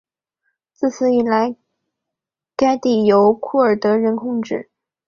[0.73, 1.55] 自此以来
[2.55, 4.71] 该地由库尔德人控制。